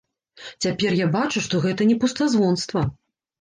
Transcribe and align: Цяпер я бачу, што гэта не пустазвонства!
Цяпер 0.65 0.95
я 0.99 1.07
бачу, 1.15 1.43
што 1.49 1.61
гэта 1.67 1.87
не 1.91 1.97
пустазвонства! 2.05 2.85